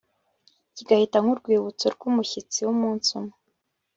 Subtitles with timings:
[0.75, 3.35] kigahita nk'urwibutso rw'umushyitsi w'umunsi umwe